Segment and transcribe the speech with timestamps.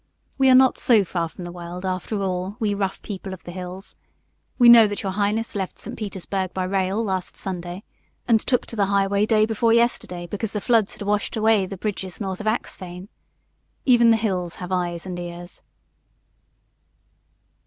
[0.39, 3.51] We are not so far from the world, after all, we rough people of the
[3.51, 3.95] hills.
[4.57, 5.95] We know that your highness left St.
[5.95, 7.83] Petersburg by rail last Sunday
[8.27, 11.77] and took to the highway day before yesterday, because the floods had washed away the
[11.77, 13.09] bridges north of Axphain.
[13.85, 15.61] Even the hills have eyes and ears."